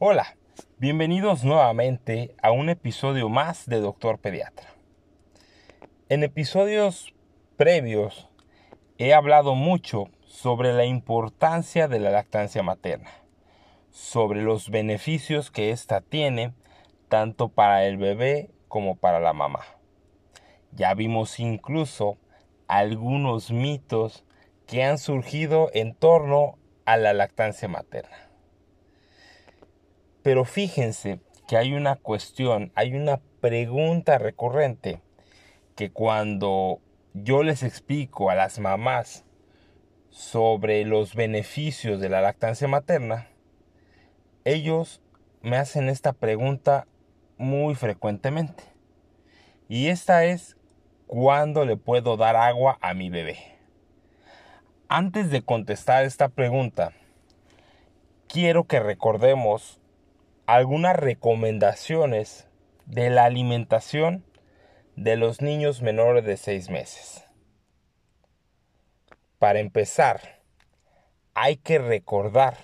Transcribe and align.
Hola, 0.00 0.36
bienvenidos 0.76 1.42
nuevamente 1.42 2.36
a 2.40 2.52
un 2.52 2.68
episodio 2.68 3.28
más 3.28 3.66
de 3.66 3.80
Doctor 3.80 4.20
Pediatra. 4.20 4.68
En 6.08 6.22
episodios 6.22 7.12
previos 7.56 8.28
he 8.98 9.12
hablado 9.12 9.56
mucho 9.56 10.04
sobre 10.24 10.72
la 10.72 10.84
importancia 10.84 11.88
de 11.88 11.98
la 11.98 12.10
lactancia 12.10 12.62
materna, 12.62 13.10
sobre 13.90 14.40
los 14.40 14.70
beneficios 14.70 15.50
que 15.50 15.72
ésta 15.72 16.00
tiene 16.00 16.54
tanto 17.08 17.48
para 17.48 17.84
el 17.84 17.96
bebé 17.96 18.52
como 18.68 18.94
para 18.94 19.18
la 19.18 19.32
mamá. 19.32 19.64
Ya 20.70 20.94
vimos 20.94 21.40
incluso 21.40 22.18
algunos 22.68 23.50
mitos 23.50 24.24
que 24.68 24.84
han 24.84 24.98
surgido 24.98 25.70
en 25.74 25.92
torno 25.92 26.56
a 26.84 26.96
la 26.98 27.14
lactancia 27.14 27.66
materna. 27.66 28.27
Pero 30.28 30.44
fíjense 30.44 31.20
que 31.48 31.56
hay 31.56 31.72
una 31.72 31.96
cuestión, 31.96 32.70
hay 32.74 32.92
una 32.92 33.18
pregunta 33.40 34.18
recurrente 34.18 35.00
que 35.74 35.90
cuando 35.90 36.80
yo 37.14 37.42
les 37.42 37.62
explico 37.62 38.28
a 38.28 38.34
las 38.34 38.58
mamás 38.58 39.24
sobre 40.10 40.84
los 40.84 41.14
beneficios 41.14 41.98
de 41.98 42.10
la 42.10 42.20
lactancia 42.20 42.68
materna, 42.68 43.30
ellos 44.44 45.00
me 45.40 45.56
hacen 45.56 45.88
esta 45.88 46.12
pregunta 46.12 46.86
muy 47.38 47.74
frecuentemente. 47.74 48.64
Y 49.66 49.86
esta 49.86 50.26
es, 50.26 50.58
¿cuándo 51.06 51.64
le 51.64 51.78
puedo 51.78 52.18
dar 52.18 52.36
agua 52.36 52.76
a 52.82 52.92
mi 52.92 53.08
bebé? 53.08 53.38
Antes 54.90 55.30
de 55.30 55.40
contestar 55.40 56.04
esta 56.04 56.28
pregunta, 56.28 56.92
quiero 58.28 58.64
que 58.64 58.78
recordemos 58.78 59.80
algunas 60.48 60.96
recomendaciones 60.96 62.48
de 62.86 63.10
la 63.10 63.26
alimentación 63.26 64.24
de 64.96 65.16
los 65.16 65.42
niños 65.42 65.82
menores 65.82 66.24
de 66.24 66.38
6 66.38 66.70
meses. 66.70 67.22
Para 69.38 69.58
empezar, 69.58 70.40
hay 71.34 71.58
que 71.58 71.78
recordar 71.78 72.56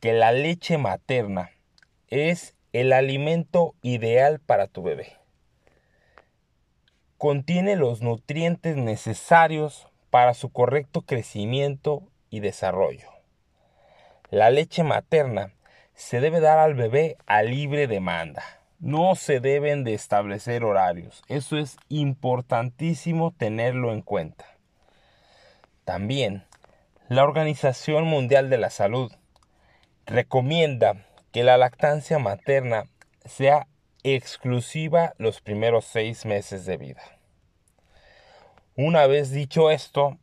que 0.00 0.14
la 0.14 0.32
leche 0.32 0.76
materna 0.76 1.52
es 2.08 2.56
el 2.72 2.92
alimento 2.92 3.76
ideal 3.82 4.40
para 4.40 4.66
tu 4.66 4.82
bebé. 4.82 5.12
Contiene 7.18 7.76
los 7.76 8.02
nutrientes 8.02 8.76
necesarios 8.76 9.86
para 10.10 10.34
su 10.34 10.50
correcto 10.50 11.02
crecimiento 11.02 12.02
y 12.30 12.40
desarrollo. 12.40 13.10
La 14.30 14.50
leche 14.50 14.82
materna 14.82 15.54
se 15.94 16.20
debe 16.20 16.40
dar 16.40 16.58
al 16.58 16.74
bebé 16.74 17.16
a 17.26 17.42
libre 17.42 17.86
demanda. 17.86 18.42
No 18.80 19.14
se 19.14 19.40
deben 19.40 19.84
de 19.84 19.94
establecer 19.94 20.64
horarios. 20.64 21.22
Eso 21.28 21.56
es 21.56 21.76
importantísimo 21.88 23.32
tenerlo 23.32 23.92
en 23.92 24.02
cuenta. 24.02 24.44
También, 25.84 26.44
la 27.08 27.22
Organización 27.22 28.04
Mundial 28.04 28.50
de 28.50 28.58
la 28.58 28.70
Salud 28.70 29.12
recomienda 30.06 31.06
que 31.32 31.44
la 31.44 31.56
lactancia 31.56 32.18
materna 32.18 32.84
sea 33.24 33.66
exclusiva 34.02 35.14
los 35.18 35.40
primeros 35.40 35.84
seis 35.84 36.26
meses 36.26 36.66
de 36.66 36.76
vida. 36.76 37.02
Una 38.76 39.06
vez 39.06 39.30
dicho 39.30 39.70
esto, 39.70 40.18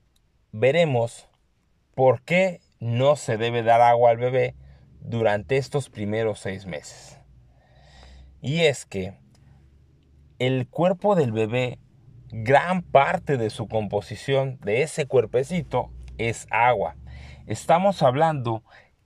veremos 0.52 1.27
por 1.95 2.22
qué 2.22 2.61
no 2.80 3.16
se 3.16 3.38
debe 3.38 3.64
dar 3.64 3.81
agua 3.81 4.11
al 4.11 4.17
bebé 4.17 4.55
durante 5.02 5.58
estos 5.58 5.90
primeros 5.90 6.40
seis 6.40 6.66
meses. 6.66 7.20
Y 8.42 8.62
es 8.62 8.86
que 8.86 9.14
el 10.40 10.68
cuerpo 10.68 11.16
del 11.16 11.32
bebé, 11.32 11.78
gran 12.32 12.82
parte 12.82 13.38
de 13.38 13.50
su 13.50 13.67
composición, 13.67 14.60
de 14.61 14.82
ese 14.82 15.06
cuerpecito, 15.06 15.92
es 16.17 16.48
agua. 16.50 16.95
Estamos 17.45 18.02
hablando 18.02 18.64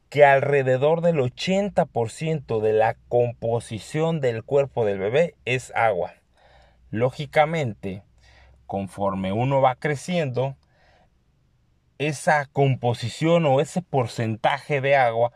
que 0.09 0.23
alrededor 0.23 1.01
del 1.01 1.17
80% 1.17 2.61
de 2.61 2.73
la 2.73 2.95
composición 3.09 4.21
del 4.21 4.43
cuerpo 4.43 4.85
del 4.85 4.99
bebé 4.99 5.35
es 5.43 5.73
agua. 5.75 6.13
Lógicamente, 6.89 8.03
conforme 8.65 9.33
uno 9.33 9.61
va 9.61 9.75
creciendo, 9.75 10.55
esa 11.97 12.45
composición 12.45 13.45
o 13.45 13.61
ese 13.61 13.81
porcentaje 13.81 14.81
de 14.81 14.95
agua 14.95 15.31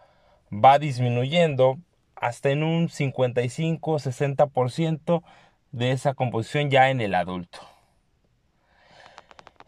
va 0.52 0.80
disminuyendo 0.80 1.78
hasta 2.16 2.50
en 2.50 2.64
un 2.64 2.90
55-60% 2.90 5.24
de 5.72 5.92
esa 5.92 6.14
composición 6.14 6.70
ya 6.70 6.90
en 6.90 7.02
el 7.02 7.16
adulto. 7.16 7.60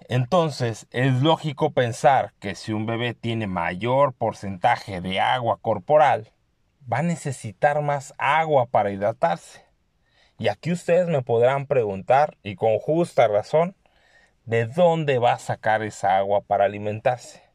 Entonces 0.10 0.88
es 0.92 1.22
lógico 1.22 1.72
pensar 1.72 2.34
que 2.40 2.56
si 2.56 2.74
un 2.74 2.86
bebé 2.86 3.14
tiene 3.14 3.48
mayor 3.48 4.14
porcentaje 4.14 5.00
de 5.00 5.22
agua 5.22 5.58
corporal, 5.62 6.34
va 6.92 6.98
a 6.98 7.04
necesitar 7.04 7.82
más 7.82 8.14
agua 8.18 8.66
para 8.66 8.92
hidratarse. 8.92 9.64
Y 10.38 10.50
aquí 10.50 10.72
ustedes 10.72 11.08
me 11.08 11.22
podrán 11.22 11.68
preguntar, 11.68 12.38
y 12.44 12.56
con 12.56 12.80
justa 12.80 13.28
razón, 13.28 13.76
¿de 14.46 14.66
dónde 14.66 15.20
va 15.20 15.34
a 15.34 15.40
sacar 15.40 15.84
esa 15.84 16.18
agua 16.18 16.42
para 16.42 16.66
alimentarse? 16.66 17.51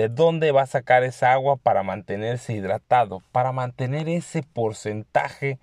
¿De 0.00 0.08
dónde 0.08 0.50
va 0.50 0.62
a 0.62 0.66
sacar 0.66 1.04
esa 1.04 1.30
agua 1.30 1.58
para 1.58 1.82
mantenerse 1.82 2.54
hidratado? 2.54 3.22
Para 3.32 3.52
mantener 3.52 4.08
ese 4.08 4.42
porcentaje 4.42 5.58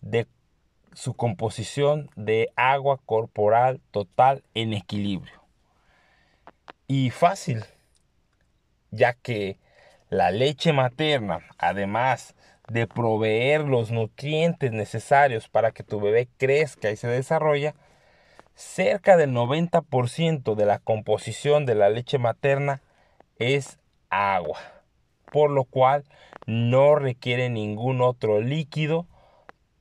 de 0.00 0.28
su 0.92 1.14
composición 1.14 2.08
de 2.14 2.52
agua 2.54 3.00
corporal 3.04 3.80
total 3.90 4.44
en 4.54 4.74
equilibrio. 4.74 5.42
Y 6.86 7.10
fácil, 7.10 7.64
ya 8.92 9.14
que 9.14 9.58
la 10.08 10.30
leche 10.30 10.72
materna, 10.72 11.40
además 11.58 12.36
de 12.68 12.86
proveer 12.86 13.62
los 13.62 13.90
nutrientes 13.90 14.70
necesarios 14.70 15.48
para 15.48 15.72
que 15.72 15.82
tu 15.82 16.00
bebé 16.00 16.28
crezca 16.36 16.92
y 16.92 16.96
se 16.96 17.08
desarrolle, 17.08 17.74
cerca 18.54 19.16
del 19.16 19.32
90% 19.32 20.54
de 20.54 20.64
la 20.64 20.78
composición 20.78 21.66
de 21.66 21.74
la 21.74 21.90
leche 21.90 22.18
materna 22.18 22.82
es 23.40 23.79
agua, 24.10 24.58
por 25.32 25.50
lo 25.50 25.64
cual 25.64 26.04
no 26.46 26.96
requiere 26.96 27.48
ningún 27.48 28.02
otro 28.02 28.40
líquido 28.40 29.06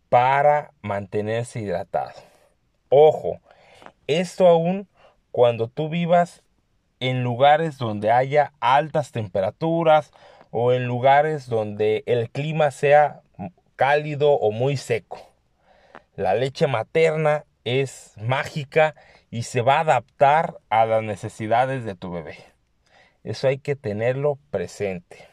para 0.09 0.71
mantenerse 0.81 1.59
hidratado. 1.59 2.13
Ojo, 2.89 3.39
esto 4.07 4.47
aún 4.47 4.87
cuando 5.31 5.67
tú 5.67 5.89
vivas 5.89 6.43
en 6.99 7.23
lugares 7.23 7.77
donde 7.77 8.11
haya 8.11 8.53
altas 8.59 9.11
temperaturas 9.11 10.11
o 10.51 10.73
en 10.73 10.85
lugares 10.85 11.47
donde 11.47 12.03
el 12.07 12.29
clima 12.29 12.71
sea 12.71 13.21
cálido 13.75 14.31
o 14.31 14.51
muy 14.51 14.77
seco. 14.77 15.19
La 16.15 16.33
leche 16.33 16.67
materna 16.67 17.45
es 17.63 18.13
mágica 18.17 18.95
y 19.29 19.43
se 19.43 19.61
va 19.61 19.77
a 19.77 19.81
adaptar 19.81 20.57
a 20.69 20.85
las 20.85 21.03
necesidades 21.03 21.85
de 21.85 21.95
tu 21.95 22.11
bebé. 22.11 22.37
Eso 23.23 23.47
hay 23.47 23.59
que 23.59 23.75
tenerlo 23.75 24.39
presente. 24.49 25.27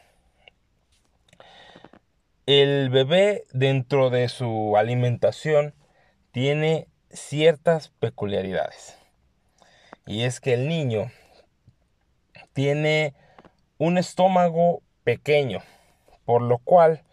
El 2.45 2.89
bebé 2.89 3.43
dentro 3.51 4.09
de 4.09 4.29
su 4.29 4.77
alimentación 4.77 5.73
tiene 6.31 6.87
ciertas 7.09 7.89
peculiaridades. 7.89 8.97
Y 10.05 10.23
es 10.23 10.39
que 10.39 10.53
el 10.53 10.67
niño 10.67 11.11
tiene 12.53 13.13
un 13.77 13.97
estómago 13.97 14.81
pequeño, 15.03 15.59
por 16.25 16.41
lo 16.41 16.57
cual 16.59 17.03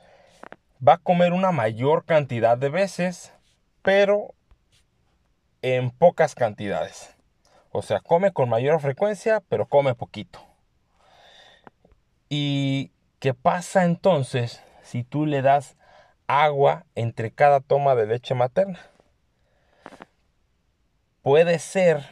va 0.86 0.94
a 0.94 0.98
comer 0.98 1.32
una 1.32 1.52
mayor 1.52 2.04
cantidad 2.04 2.56
de 2.58 2.68
veces, 2.68 3.32
pero 3.82 4.34
en 5.62 5.90
pocas 5.90 6.34
cantidades. 6.34 7.14
O 7.70 7.82
sea, 7.82 8.00
come 8.00 8.32
con 8.32 8.48
mayor 8.48 8.80
frecuencia, 8.80 9.42
pero 9.48 9.66
come 9.66 9.94
poquito. 9.94 10.53
¿Y 12.28 12.90
qué 13.18 13.34
pasa 13.34 13.84
entonces 13.84 14.62
si 14.82 15.04
tú 15.04 15.26
le 15.26 15.42
das 15.42 15.76
agua 16.26 16.86
entre 16.94 17.30
cada 17.30 17.60
toma 17.60 17.94
de 17.94 18.06
leche 18.06 18.34
materna? 18.34 18.80
Puede 21.22 21.58
ser, 21.58 22.04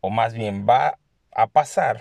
o 0.00 0.10
más 0.10 0.34
bien 0.34 0.66
va 0.68 0.98
a 1.32 1.46
pasar, 1.46 2.00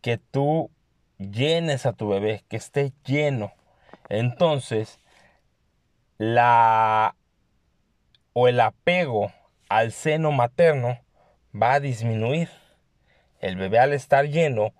que 0.00 0.18
tú 0.18 0.70
llenes 1.18 1.86
a 1.86 1.92
tu 1.92 2.08
bebé, 2.08 2.44
que 2.48 2.56
esté 2.56 2.92
lleno. 3.04 3.52
Entonces, 4.08 4.98
la 6.18 7.14
o 8.32 8.48
el 8.48 8.60
apego 8.60 9.32
al 9.68 9.92
seno 9.92 10.32
materno 10.32 10.98
va 11.54 11.74
a 11.74 11.80
disminuir. 11.80 12.48
El 13.40 13.56
bebé 13.56 13.78
al 13.78 13.92
estar 13.92 14.26
lleno 14.26 14.72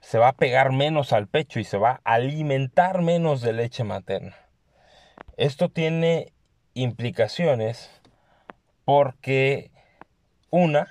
se 0.00 0.18
va 0.18 0.28
a 0.28 0.32
pegar 0.32 0.72
menos 0.72 1.12
al 1.12 1.28
pecho 1.28 1.60
y 1.60 1.64
se 1.64 1.78
va 1.78 2.00
a 2.04 2.14
alimentar 2.14 3.02
menos 3.02 3.40
de 3.40 3.52
leche 3.52 3.84
materna. 3.84 4.36
Esto 5.36 5.68
tiene 5.68 6.32
implicaciones 6.74 7.90
porque 8.84 9.70
una 10.50 10.88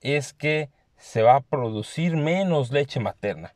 es 0.00 0.32
que 0.32 0.70
se 0.96 1.22
va 1.22 1.36
a 1.36 1.40
producir 1.40 2.16
menos 2.16 2.70
leche 2.70 3.00
materna 3.00 3.54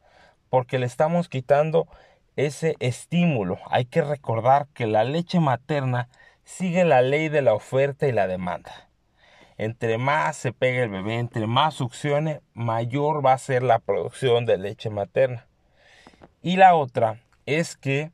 porque 0.53 0.79
le 0.79 0.85
estamos 0.85 1.31
quitando 1.31 1.89
ese 2.37 2.77
estímulo. 2.79 3.59
Hay 3.71 3.87
que 3.87 4.03
recordar 4.03 4.69
que 4.75 4.87
la 4.87 5.03
leche 5.03 5.41
materna 5.41 6.11
sigue 6.45 6.85
la 6.85 7.01
ley 7.01 7.31
de 7.31 7.41
la 7.41 7.55
oferta 7.55 8.07
y 8.07 8.13
la 8.13 8.27
demanda. 8.27 8.91
Entre 9.59 9.99
más 9.99 10.37
se 10.37 10.53
pegue 10.53 10.83
el 10.83 10.91
bebé, 10.91 11.19
entre 11.19 11.47
más 11.47 11.75
succione, 11.75 12.41
mayor 12.55 13.25
va 13.25 13.35
a 13.35 13.39
ser 13.39 13.63
la 13.63 13.79
producción 13.79 14.47
de 14.47 14.59
leche 14.59 14.91
materna. 14.91 15.47
Y 16.43 16.57
la 16.57 16.75
otra 16.75 17.21
es 17.47 17.77
que 17.77 18.11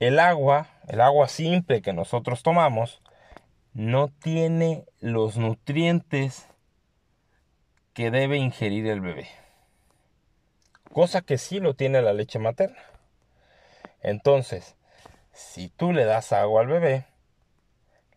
el 0.00 0.18
agua, 0.18 0.68
el 0.88 1.00
agua 1.00 1.28
simple 1.28 1.82
que 1.82 1.92
nosotros 1.92 2.42
tomamos, 2.42 3.02
no 3.74 4.08
tiene 4.08 4.84
los 5.00 5.36
nutrientes 5.36 6.48
que 7.94 8.10
debe 8.10 8.36
ingerir 8.36 8.86
el 8.86 9.00
bebé. 9.00 9.28
Cosa 10.92 11.22
que 11.22 11.38
sí 11.38 11.58
lo 11.60 11.74
tiene 11.74 12.02
la 12.02 12.12
leche 12.12 12.38
materna. 12.38 12.82
Entonces, 14.02 14.76
si 15.32 15.68
tú 15.68 15.92
le 15.92 16.04
das 16.04 16.32
agua 16.32 16.62
al 16.62 16.66
bebé, 16.66 17.06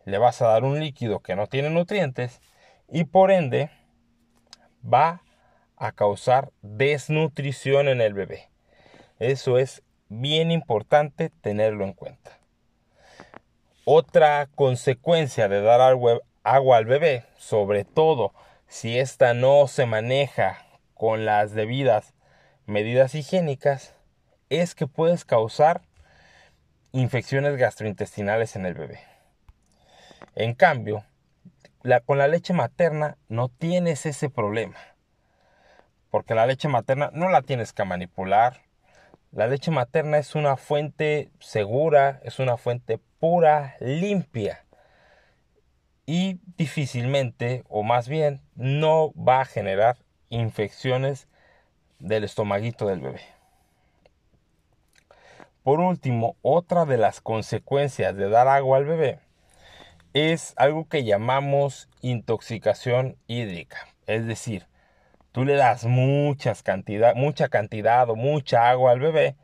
le 0.06 0.18
vas 0.18 0.42
a 0.42 0.48
dar 0.48 0.64
un 0.64 0.80
líquido 0.80 1.20
que 1.20 1.36
no 1.36 1.48
tiene 1.48 1.70
nutrientes 1.70 2.42
y 2.88 3.04
por 3.06 3.32
ende 3.32 3.70
va 4.82 5.24
a 5.78 5.92
causar 5.92 6.52
desnutrición 6.62 7.88
en 7.88 8.02
el 8.02 8.14
bebé. 8.14 8.50
Eso 9.20 9.58
es 9.58 9.84
bien 10.08 10.52
importante 10.52 11.32
tenerlo 11.42 11.84
en 11.84 11.94
cuenta. 11.94 12.40
Otra 13.84 14.48
consecuencia 14.56 15.48
de 15.48 15.62
dar 15.62 15.82
agua 15.82 16.78
al 16.78 16.86
bebé, 16.86 17.26
sobre 17.38 17.86
todo 17.86 18.34
si 18.68 18.98
ésta 18.98 19.34
no 19.34 19.68
se 19.68 19.86
maneja 19.86 20.66
con 20.94 21.26
las 21.26 21.54
debidas 21.54 22.14
medidas 22.66 23.14
higiénicas, 23.16 23.96
es 24.50 24.76
que 24.76 24.88
puedes 24.88 25.26
causar 25.26 25.82
infecciones 26.92 27.58
gastrointestinales 27.58 28.56
en 28.56 28.66
el 28.66 28.74
bebé. 28.74 29.15
En 30.34 30.54
cambio, 30.54 31.06
con 32.06 32.18
la 32.18 32.28
leche 32.28 32.54
materna 32.54 33.18
no 33.30 33.50
tienes 33.50 34.06
ese 34.06 34.30
problema. 34.30 34.78
Porque 36.10 36.34
la 36.34 36.48
leche 36.48 36.68
materna 36.68 37.12
no 37.14 37.30
la 37.30 37.42
tienes 37.42 37.74
que 37.74 37.86
manipular. 37.86 38.62
La 39.32 39.48
leche 39.48 39.70
materna 39.70 40.18
es 40.18 40.34
una 40.34 40.58
fuente 40.58 41.30
segura, 41.40 42.22
es 42.24 42.40
una 42.40 42.58
fuente 42.58 43.00
pura, 43.20 43.76
limpia. 43.80 44.66
Y 46.06 46.40
difícilmente, 46.58 47.64
o 47.68 47.84
más 47.84 48.08
bien, 48.08 48.42
no 48.56 49.12
va 49.14 49.42
a 49.42 49.46
generar 49.46 49.98
infecciones 50.30 51.28
del 52.00 52.24
estomaguito 52.24 52.88
del 52.88 53.02
bebé. 53.02 53.22
Por 55.64 55.80
último, 55.80 56.36
otra 56.42 56.86
de 56.86 56.98
las 56.98 57.22
consecuencias 57.22 58.16
de 58.16 58.30
dar 58.30 58.48
agua 58.48 58.78
al 58.78 58.86
bebé 58.86 59.25
es 60.16 60.54
algo 60.56 60.88
que 60.88 61.04
llamamos 61.04 61.90
intoxicación 62.00 63.18
hídrica. 63.28 63.86
Es 64.08 64.26
decir, 64.26 64.66
tú 65.34 65.44
le 65.44 65.56
das 65.56 65.84
muchas 65.84 66.64
cantidad, 66.64 67.16
mucha 67.16 67.50
cantidad 67.50 68.10
o 68.10 68.16
mucha 68.16 68.70
agua 68.70 68.92
al 68.92 69.02
bebé, 69.02 69.36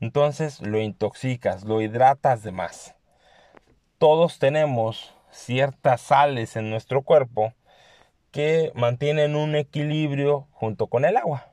entonces 0.00 0.60
lo 0.60 0.80
intoxicas, 0.80 1.64
lo 1.64 1.80
hidratas 1.80 2.42
de 2.42 2.52
más. 2.52 2.94
Todos 3.96 4.38
tenemos 4.38 5.14
ciertas 5.30 6.02
sales 6.02 6.56
en 6.56 6.68
nuestro 6.68 7.00
cuerpo 7.00 7.54
que 8.30 8.70
mantienen 8.74 9.34
un 9.34 9.56
equilibrio 9.56 10.46
junto 10.52 10.88
con 10.88 11.06
el 11.06 11.16
agua. 11.16 11.52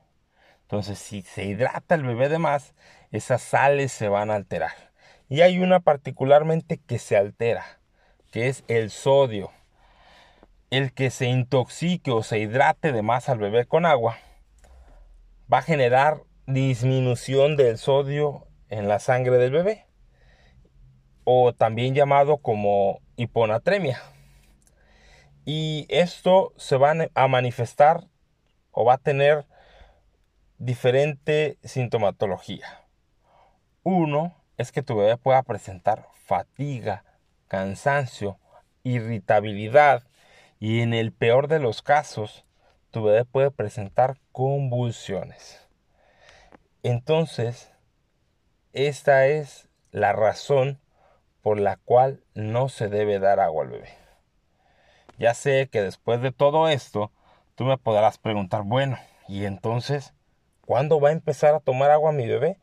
Entonces, 0.60 0.98
si 0.98 1.22
se 1.22 1.44
hidrata 1.44 1.94
el 1.94 2.02
bebé 2.02 2.28
de 2.28 2.38
más, 2.38 2.74
esas 3.10 3.40
sales 3.40 3.90
se 3.90 4.08
van 4.08 4.30
a 4.30 4.34
alterar. 4.34 4.92
Y 5.30 5.40
hay 5.40 5.60
una 5.60 5.80
particularmente 5.80 6.78
que 6.78 6.98
se 6.98 7.16
altera, 7.16 7.80
que 8.30 8.48
es 8.48 8.64
el 8.68 8.90
sodio. 8.90 9.50
El 10.70 10.92
que 10.92 11.10
se 11.10 11.26
intoxique 11.26 12.10
o 12.10 12.22
se 12.22 12.38
hidrate 12.38 12.92
de 12.92 13.02
más 13.02 13.28
al 13.28 13.38
bebé 13.38 13.66
con 13.66 13.86
agua 13.86 14.18
va 15.52 15.58
a 15.58 15.62
generar 15.62 16.22
disminución 16.46 17.56
del 17.56 17.78
sodio 17.78 18.46
en 18.68 18.88
la 18.88 18.98
sangre 18.98 19.38
del 19.38 19.52
bebé 19.52 19.86
o 21.24 21.52
también 21.52 21.94
llamado 21.94 22.38
como 22.38 23.00
hiponatremia. 23.16 24.00
Y 25.44 25.86
esto 25.88 26.52
se 26.56 26.76
va 26.76 26.94
a 27.14 27.28
manifestar 27.28 28.08
o 28.70 28.84
va 28.84 28.94
a 28.94 28.98
tener 28.98 29.46
diferente 30.58 31.58
sintomatología. 31.64 32.84
Uno 33.82 34.36
es 34.56 34.72
que 34.72 34.82
tu 34.82 34.96
bebé 34.96 35.16
pueda 35.16 35.42
presentar 35.42 36.08
fatiga, 36.12 37.04
cansancio, 37.48 38.38
irritabilidad 38.82 40.04
y 40.58 40.80
en 40.80 40.94
el 40.94 41.12
peor 41.12 41.48
de 41.48 41.58
los 41.58 41.82
casos, 41.82 42.44
tu 42.90 43.02
bebé 43.02 43.24
puede 43.24 43.50
presentar 43.50 44.18
convulsiones. 44.32 45.66
Entonces, 46.82 47.72
esta 48.72 49.26
es 49.26 49.68
la 49.90 50.12
razón 50.12 50.80
por 51.42 51.58
la 51.58 51.76
cual 51.76 52.22
no 52.34 52.68
se 52.68 52.88
debe 52.88 53.18
dar 53.18 53.40
agua 53.40 53.64
al 53.64 53.70
bebé. 53.70 53.90
Ya 55.18 55.32
sé 55.34 55.68
que 55.68 55.82
después 55.82 56.20
de 56.20 56.32
todo 56.32 56.68
esto, 56.68 57.10
tú 57.54 57.64
me 57.64 57.78
podrás 57.78 58.18
preguntar, 58.18 58.62
bueno, 58.64 58.98
¿y 59.28 59.44
entonces 59.44 60.12
cuándo 60.66 61.00
va 61.00 61.08
a 61.08 61.12
empezar 61.12 61.54
a 61.54 61.60
tomar 61.60 61.90
agua 61.90 62.12
mi 62.12 62.26
bebé? 62.26 62.58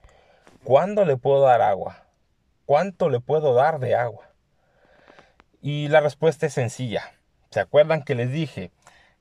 ¿Cuándo 0.63 1.03
le 1.05 1.17
puedo 1.17 1.41
dar 1.41 1.61
agua? 1.61 2.05
¿Cuánto 2.65 3.09
le 3.09 3.19
puedo 3.19 3.53
dar 3.53 3.79
de 3.79 3.95
agua? 3.95 4.32
Y 5.65 5.87
la 5.87 6.01
respuesta 6.01 6.45
es 6.45 6.53
sencilla. 6.53 7.13
¿Se 7.49 7.61
acuerdan 7.61 8.03
que 8.03 8.15
les 8.15 8.29
dije 8.33 8.71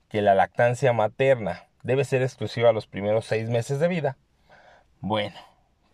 que 0.09 0.23
la 0.23 0.35
lactancia 0.35 0.93
materna 0.93 1.69
debe 1.85 2.05
ser 2.05 2.21
exclusiva 2.21 2.73
los 2.73 2.89
primeros 2.89 3.27
seis 3.27 3.49
meses 3.49 3.79
de 3.79 3.87
vida? 3.87 4.17
Bueno, 4.99 5.37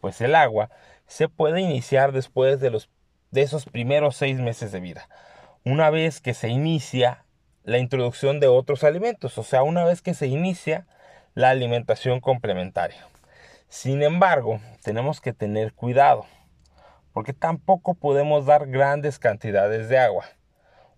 pues 0.00 0.22
el 0.22 0.34
agua 0.34 0.70
se 1.06 1.28
puede 1.28 1.60
iniciar 1.60 2.12
después 2.12 2.60
de, 2.60 2.70
los, 2.70 2.88
de 3.31 3.43
esos 3.43 3.67
primeros 3.67 4.17
seis 4.17 4.40
meses 4.40 4.72
de 4.72 4.81
vida. 4.81 5.10
Una 5.67 5.90
vez 5.90 6.22
que 6.22 6.32
se 6.32 6.48
inicia 6.48 7.26
la 7.62 7.76
introducción 7.76 8.40
de 8.40 8.46
otros 8.46 8.84
alimentos, 8.84 9.36
o 9.36 9.43
sea, 9.43 9.62
una 9.62 9.84
vez 9.84 10.00
que 10.00 10.14
se 10.14 10.28
inicia 10.28 10.86
la 11.34 11.50
alimentación 11.50 12.20
complementaria. 12.20 13.06
Sin 13.69 14.02
embargo, 14.02 14.60
tenemos 14.82 15.20
que 15.20 15.34
tener 15.34 15.74
cuidado, 15.74 16.24
porque 17.12 17.34
tampoco 17.34 17.93
podemos 17.93 18.46
dar 18.46 18.67
grandes 18.67 19.19
cantidades 19.19 19.90
de 19.90 19.98
agua. 19.98 20.24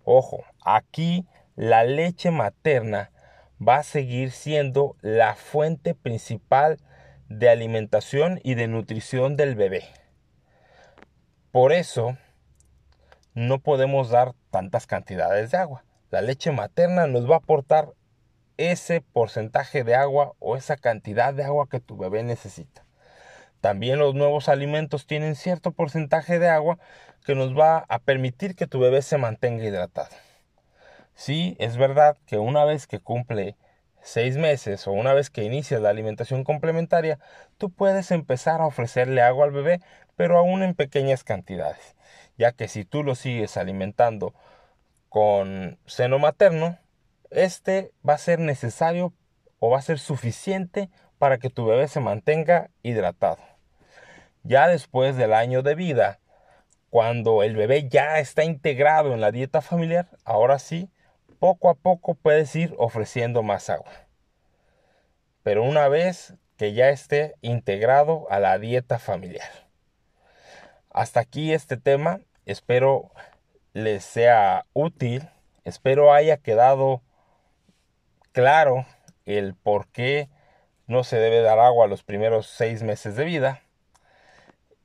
Ojo, 0.03 0.43
aquí 0.63 1.25
la 1.55 1.83
leche 1.83 2.31
materna 2.31 3.11
va 3.65 3.77
a 3.77 3.83
seguir 3.83 4.31
siendo 4.31 4.95
la 5.01 5.35
fuente 5.35 5.93
principal 5.93 6.79
de 7.29 7.49
alimentación 7.49 8.39
y 8.43 8.55
de 8.55 8.67
nutrición 8.67 9.37
del 9.37 9.55
bebé. 9.55 9.83
Por 11.51 11.71
eso, 11.71 12.17
no 13.33 13.59
podemos 13.59 14.09
dar 14.09 14.33
tantas 14.49 14.87
cantidades 14.87 15.51
de 15.51 15.57
agua. 15.57 15.83
La 16.09 16.21
leche 16.21 16.51
materna 16.51 17.07
nos 17.07 17.29
va 17.29 17.35
a 17.35 17.39
aportar 17.39 17.93
ese 18.57 19.01
porcentaje 19.01 19.83
de 19.83 19.95
agua 19.95 20.33
o 20.39 20.57
esa 20.57 20.77
cantidad 20.77 21.33
de 21.33 21.43
agua 21.43 21.67
que 21.69 21.79
tu 21.79 21.97
bebé 21.97 22.23
necesita. 22.23 22.85
También 23.61 23.99
los 23.99 24.15
nuevos 24.15 24.49
alimentos 24.49 25.05
tienen 25.05 25.35
cierto 25.35 25.71
porcentaje 25.71 26.39
de 26.39 26.49
agua 26.49 26.79
que 27.25 27.35
nos 27.35 27.57
va 27.57 27.85
a 27.87 27.99
permitir 27.99 28.55
que 28.55 28.67
tu 28.67 28.79
bebé 28.79 29.03
se 29.03 29.19
mantenga 29.19 29.63
hidratado. 29.63 30.09
Sí, 31.13 31.55
es 31.59 31.77
verdad 31.77 32.17
que 32.25 32.39
una 32.39 32.65
vez 32.65 32.87
que 32.87 32.99
cumple 32.99 33.55
seis 34.01 34.37
meses 34.37 34.87
o 34.87 34.91
una 34.91 35.13
vez 35.13 35.29
que 35.29 35.43
inicias 35.43 35.79
la 35.79 35.89
alimentación 35.89 36.43
complementaria, 36.43 37.19
tú 37.59 37.69
puedes 37.69 38.09
empezar 38.09 38.61
a 38.61 38.65
ofrecerle 38.65 39.21
agua 39.21 39.45
al 39.45 39.51
bebé, 39.51 39.79
pero 40.15 40.39
aún 40.39 40.63
en 40.63 40.73
pequeñas 40.73 41.23
cantidades, 41.23 41.95
ya 42.37 42.53
que 42.53 42.67
si 42.67 42.83
tú 42.83 43.03
lo 43.03 43.13
sigues 43.13 43.57
alimentando 43.57 44.33
con 45.09 45.77
seno 45.85 46.17
materno, 46.17 46.79
este 47.29 47.91
va 48.07 48.15
a 48.15 48.17
ser 48.17 48.39
necesario 48.39 49.13
o 49.59 49.69
va 49.69 49.77
a 49.77 49.83
ser 49.83 49.99
suficiente 49.99 50.89
para 51.19 51.37
que 51.37 51.51
tu 51.51 51.65
bebé 51.67 51.87
se 51.87 51.99
mantenga 51.99 52.71
hidratado. 52.81 53.50
Ya 54.43 54.67
después 54.67 55.15
del 55.17 55.33
año 55.33 55.61
de 55.61 55.75
vida, 55.75 56.19
cuando 56.89 57.43
el 57.43 57.55
bebé 57.55 57.87
ya 57.87 58.19
está 58.19 58.43
integrado 58.43 59.13
en 59.13 59.21
la 59.21 59.31
dieta 59.31 59.61
familiar, 59.61 60.09
ahora 60.25 60.59
sí, 60.59 60.89
poco 61.39 61.69
a 61.69 61.75
poco 61.75 62.15
puedes 62.15 62.55
ir 62.55 62.73
ofreciendo 62.77 63.43
más 63.43 63.69
agua. 63.69 63.91
Pero 65.43 65.63
una 65.63 65.87
vez 65.87 66.35
que 66.57 66.73
ya 66.73 66.89
esté 66.89 67.35
integrado 67.41 68.27
a 68.29 68.39
la 68.39 68.59
dieta 68.59 68.99
familiar. 68.99 69.49
Hasta 70.91 71.19
aquí 71.19 71.53
este 71.53 71.77
tema. 71.77 72.19
Espero 72.45 73.11
les 73.73 74.03
sea 74.03 74.65
útil. 74.73 75.27
Espero 75.63 76.13
haya 76.13 76.37
quedado 76.37 77.01
claro 78.31 78.85
el 79.25 79.55
por 79.55 79.87
qué 79.87 80.29
no 80.87 81.03
se 81.03 81.17
debe 81.17 81.41
dar 81.41 81.59
agua 81.59 81.87
los 81.87 82.03
primeros 82.03 82.47
seis 82.47 82.83
meses 82.83 83.15
de 83.15 83.23
vida 83.23 83.61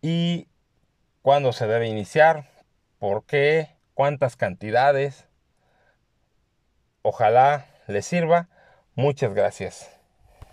y 0.01 0.49
cuándo 1.23 1.53
se 1.53 1.67
debe 1.67 1.89
iniciar, 1.89 2.51
por 2.99 3.25
qué, 3.25 3.77
cuántas 3.95 4.37
cantidades. 4.37 5.27
Ojalá 7.03 7.67
les 7.87 8.07
sirva. 8.07 8.49
Muchas 8.95 9.35
gracias. 9.35 9.96